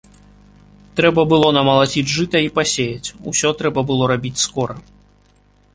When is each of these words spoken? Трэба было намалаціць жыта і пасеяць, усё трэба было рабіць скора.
Трэба 0.99 1.21
было 1.33 1.51
намалаціць 1.57 2.13
жыта 2.15 2.37
і 2.47 2.49
пасеяць, 2.57 3.13
усё 3.35 3.49
трэба 3.61 3.79
было 3.93 4.03
рабіць 4.15 4.37
скора. 4.47 4.75